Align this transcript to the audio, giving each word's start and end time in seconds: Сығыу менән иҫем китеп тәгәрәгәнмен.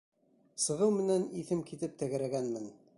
Сығыу 0.63 0.95
менән 0.95 1.27
иҫем 1.43 1.63
китеп 1.71 1.97
тәгәрәгәнмен. 2.03 2.71